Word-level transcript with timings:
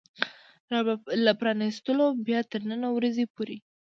له 1.25 1.31
پرانيستلو 1.41 2.05
بيا 2.27 2.39
تر 2.51 2.61
نن 2.69 2.81
ورځې 2.97 3.25
پورې 3.33 3.57